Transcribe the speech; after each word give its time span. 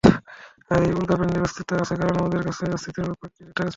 আর, 0.71 0.81
এই 0.81 0.93
উল্কাপিন্ডের 0.93 1.45
অস্তিত্ব 1.47 1.71
আছে 1.81 1.93
কারণ 1.99 2.15
আমাদের 2.17 2.41
কাছে 2.43 2.61
এর 2.65 2.73
অস্তিত্বের 2.73 3.05
স্বপক্ষে 3.07 3.39
ডেটা 3.39 3.61
আছে! 3.61 3.69